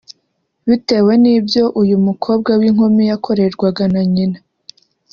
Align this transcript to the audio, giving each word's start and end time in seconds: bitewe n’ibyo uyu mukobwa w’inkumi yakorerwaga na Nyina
bitewe 0.67 1.11
n’ibyo 1.23 1.63
uyu 1.81 1.97
mukobwa 2.05 2.51
w’inkumi 2.61 3.03
yakorerwaga 3.11 3.83
na 3.93 4.01
Nyina 4.13 4.39